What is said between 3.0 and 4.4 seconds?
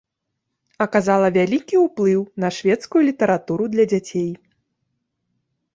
літаратуру для дзяцей.